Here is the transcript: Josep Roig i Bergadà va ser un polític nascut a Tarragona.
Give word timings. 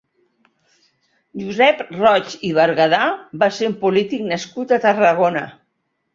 Josep 1.41 1.83
Roig 1.97 2.33
i 2.49 2.51
Bergadà 2.61 3.03
va 3.45 3.51
ser 3.59 3.71
un 3.75 3.77
polític 3.85 4.27
nascut 4.33 4.75
a 4.77 4.83
Tarragona. 4.89 5.47